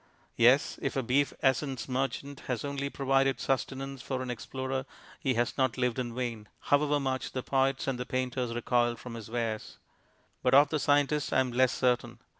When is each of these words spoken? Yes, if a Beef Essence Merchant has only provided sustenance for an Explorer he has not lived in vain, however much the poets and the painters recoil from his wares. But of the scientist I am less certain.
Yes, 0.35 0.79
if 0.81 0.95
a 0.95 1.03
Beef 1.03 1.31
Essence 1.43 1.87
Merchant 1.87 2.39
has 2.47 2.65
only 2.65 2.89
provided 2.89 3.39
sustenance 3.39 4.01
for 4.01 4.23
an 4.23 4.31
Explorer 4.31 4.87
he 5.19 5.35
has 5.35 5.55
not 5.59 5.77
lived 5.77 5.99
in 5.99 6.15
vain, 6.15 6.47
however 6.59 6.99
much 6.99 7.33
the 7.33 7.43
poets 7.43 7.85
and 7.85 7.99
the 7.99 8.05
painters 8.07 8.55
recoil 8.55 8.95
from 8.95 9.13
his 9.13 9.29
wares. 9.29 9.77
But 10.41 10.55
of 10.55 10.69
the 10.69 10.79
scientist 10.79 11.31
I 11.33 11.39
am 11.41 11.51
less 11.51 11.71
certain. 11.71 12.17